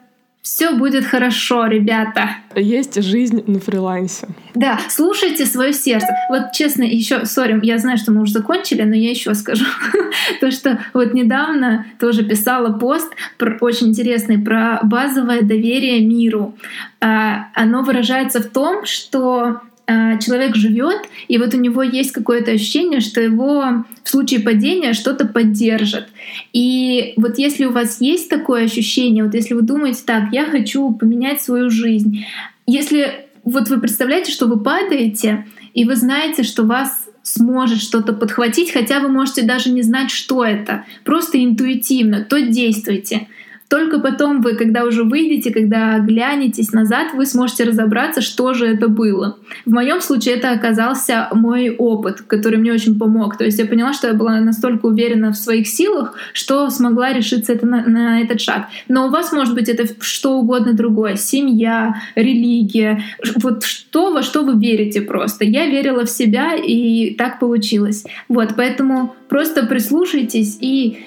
[0.48, 2.30] все будет хорошо, ребята.
[2.56, 4.30] Есть жизнь на фрилансе.
[4.56, 6.08] Да, слушайте свое сердце.
[6.30, 9.66] Вот честно, еще, сори, я знаю, что мы уже закончили, но я еще скажу.
[10.40, 13.12] То, что вот недавно тоже писала пост
[13.60, 16.56] очень интересный про базовое доверие миру.
[17.02, 23.00] А, оно выражается в том, что человек живет, и вот у него есть какое-то ощущение,
[23.00, 26.10] что его в случае падения что-то поддержит.
[26.52, 30.92] И вот если у вас есть такое ощущение, вот если вы думаете, так, я хочу
[30.92, 32.26] поменять свою жизнь,
[32.66, 38.72] если вот вы представляете, что вы падаете, и вы знаете, что вас сможет что-то подхватить,
[38.72, 43.28] хотя вы можете даже не знать, что это, просто интуитивно, то действуйте.
[43.70, 48.88] Только потом вы, когда уже выйдете, когда глянетесь назад, вы сможете разобраться, что же это
[48.88, 49.38] было.
[49.66, 53.38] В моем случае это оказался мой опыт, который мне очень помог.
[53.38, 57.54] То есть я поняла, что я была настолько уверена в своих силах, что смогла решиться
[57.54, 58.68] это на, на этот шаг.
[58.88, 61.18] Но у вас может быть это что угодно другое.
[61.18, 63.04] Семья, религия,
[63.36, 65.44] вот что, во что вы верите просто.
[65.44, 68.06] Я верила в себя, и так получилось.
[68.30, 71.06] Вот, поэтому просто прислушайтесь и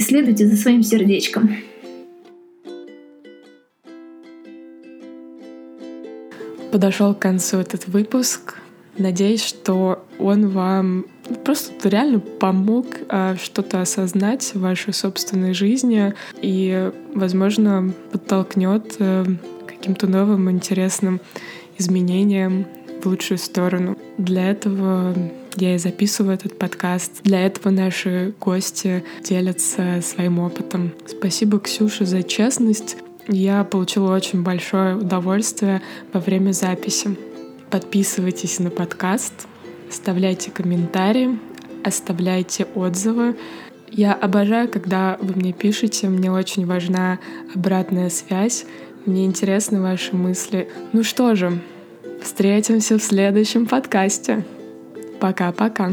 [0.00, 1.50] следуйте за своим сердечком.
[6.72, 8.56] Подошел к концу этот выпуск.
[8.96, 11.06] Надеюсь, что он вам
[11.44, 19.24] просто реально помог а, что-то осознать в вашей собственной жизни и, возможно, подтолкнет а,
[19.66, 21.20] каким-то новым интересным
[21.78, 22.66] изменениям
[23.02, 23.96] в лучшую сторону.
[24.18, 25.14] Для этого
[25.56, 27.22] я и записываю этот подкаст.
[27.22, 30.92] Для этого наши гости делятся своим опытом.
[31.06, 32.96] Спасибо, Ксюша, за честность.
[33.32, 37.16] Я получила очень большое удовольствие во время записи.
[37.70, 39.46] Подписывайтесь на подкаст,
[39.88, 41.38] оставляйте комментарии,
[41.84, 43.36] оставляйте отзывы.
[43.88, 47.20] Я обожаю, когда вы мне пишете, мне очень важна
[47.54, 48.66] обратная связь,
[49.06, 50.68] мне интересны ваши мысли.
[50.92, 51.60] Ну что же,
[52.20, 54.44] встретимся в следующем подкасте.
[55.20, 55.92] Пока-пока.